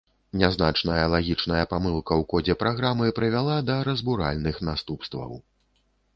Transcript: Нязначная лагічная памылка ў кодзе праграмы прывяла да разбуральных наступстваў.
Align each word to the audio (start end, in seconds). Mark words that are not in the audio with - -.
Нязначная 0.43 1.03
лагічная 1.13 1.65
памылка 1.73 2.13
ў 2.21 2.29
кодзе 2.31 2.57
праграмы 2.63 3.13
прывяла 3.21 3.59
да 3.69 3.77
разбуральных 3.91 4.55
наступстваў. 4.71 5.39